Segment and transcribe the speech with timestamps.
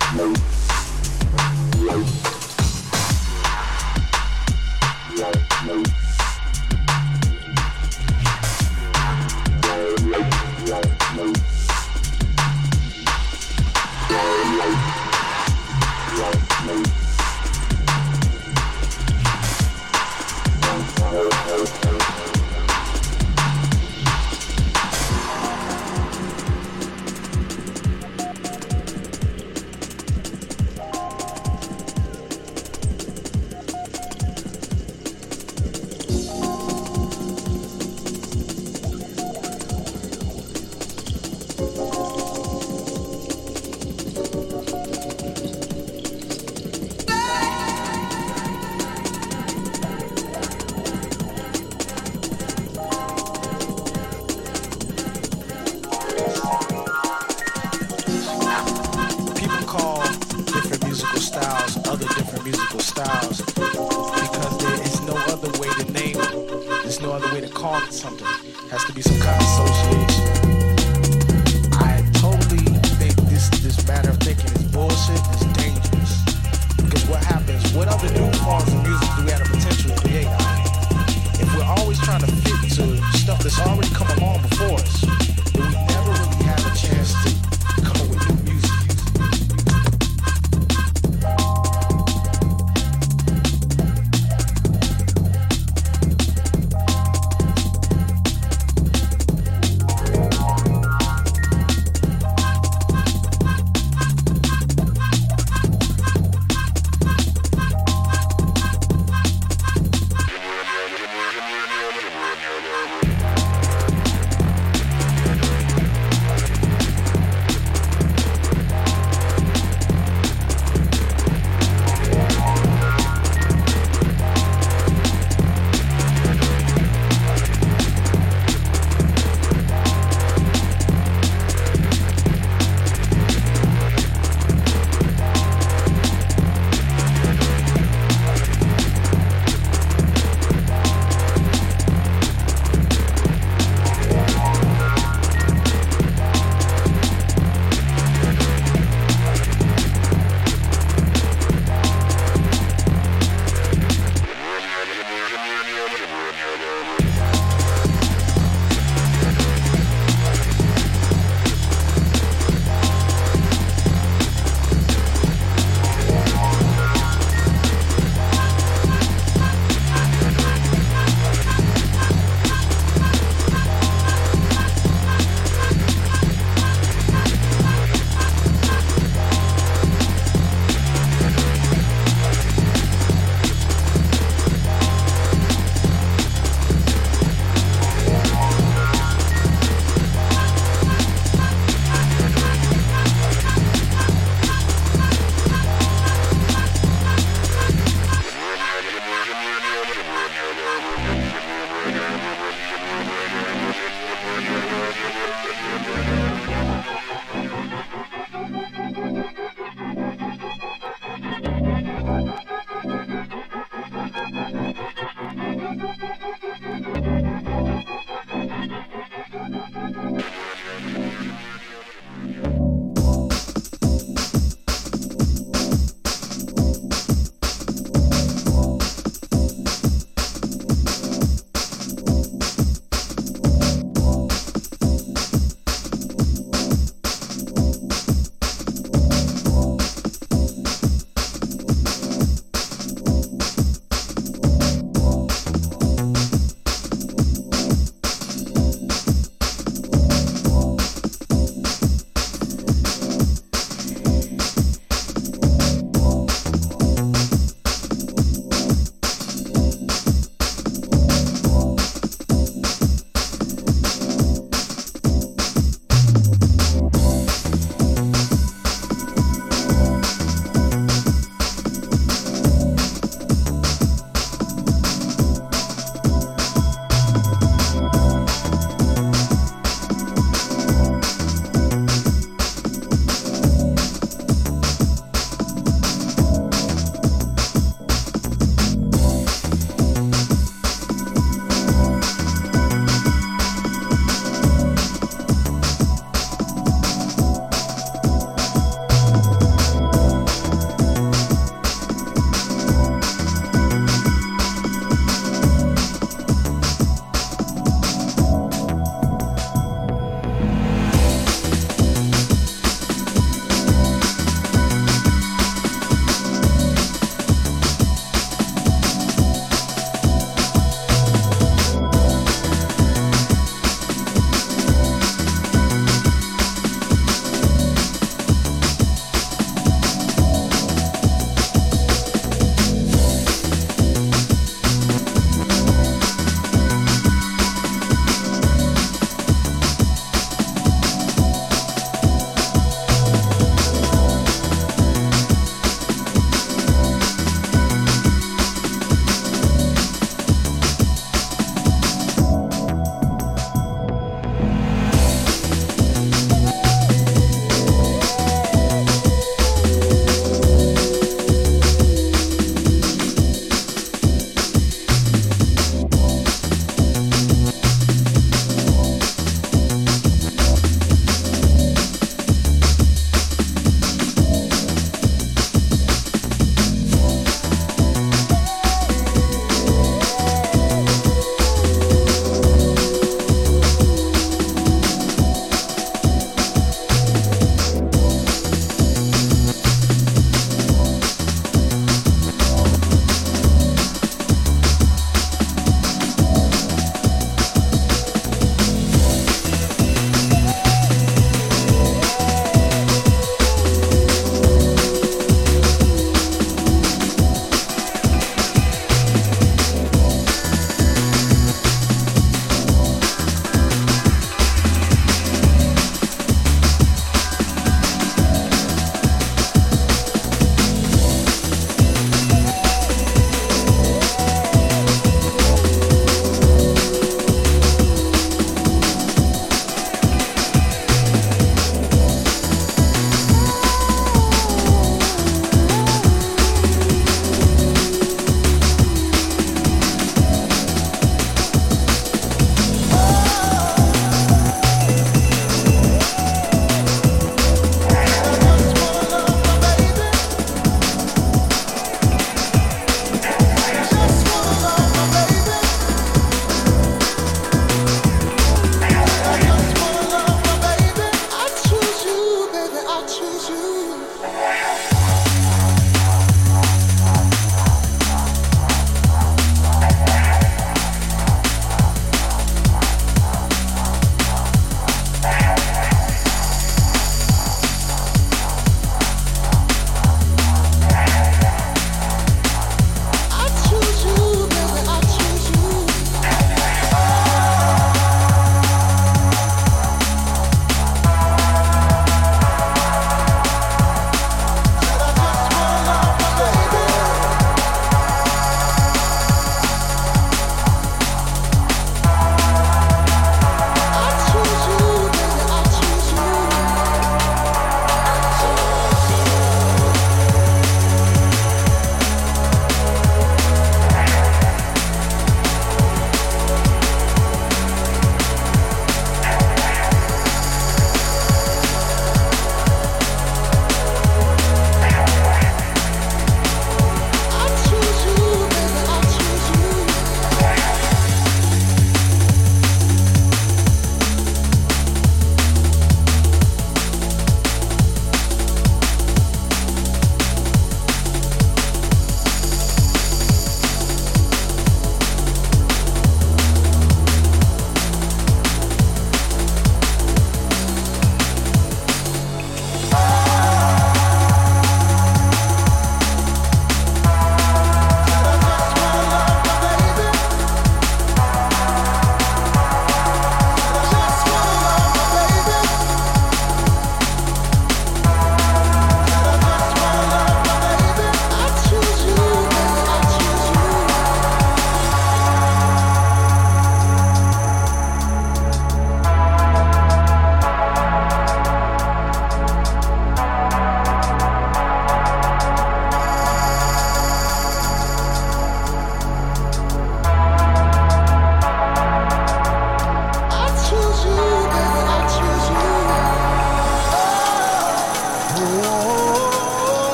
[0.00, 0.53] Thank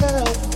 [0.00, 0.47] Oh.